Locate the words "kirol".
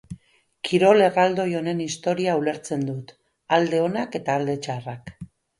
0.67-1.03